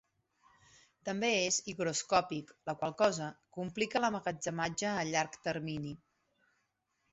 També 1.09 1.29
és 1.41 1.59
higroscòpic, 1.73 2.49
la 2.71 2.75
qual 2.81 2.97
cosa 3.03 3.29
complica 3.59 4.03
l'emmagatzematge 4.05 4.91
a 4.95 5.07
llarg 5.13 5.41
termini. 5.49 5.97